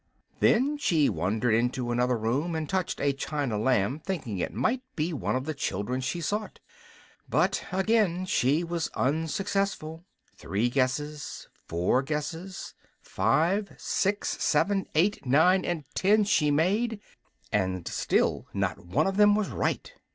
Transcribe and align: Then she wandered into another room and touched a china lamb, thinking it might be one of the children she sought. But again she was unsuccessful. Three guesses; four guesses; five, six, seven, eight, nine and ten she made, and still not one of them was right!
Then 0.39 0.79
she 0.79 1.09
wandered 1.09 1.53
into 1.53 1.91
another 1.91 2.17
room 2.17 2.55
and 2.55 2.67
touched 2.67 2.99
a 2.99 3.13
china 3.13 3.55
lamb, 3.59 3.99
thinking 3.99 4.39
it 4.39 4.51
might 4.51 4.81
be 4.95 5.13
one 5.13 5.35
of 5.35 5.45
the 5.45 5.53
children 5.53 6.01
she 6.01 6.21
sought. 6.21 6.59
But 7.29 7.63
again 7.71 8.25
she 8.25 8.63
was 8.63 8.89
unsuccessful. 8.95 10.03
Three 10.35 10.69
guesses; 10.69 11.47
four 11.67 12.01
guesses; 12.01 12.73
five, 12.99 13.75
six, 13.77 14.41
seven, 14.43 14.87
eight, 14.95 15.23
nine 15.23 15.63
and 15.63 15.83
ten 15.93 16.23
she 16.23 16.49
made, 16.49 16.99
and 17.53 17.87
still 17.87 18.47
not 18.55 18.83
one 18.83 19.05
of 19.05 19.17
them 19.17 19.35
was 19.35 19.49
right! 19.49 19.93